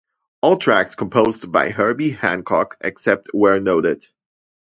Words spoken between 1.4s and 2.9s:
by Herbie Hancock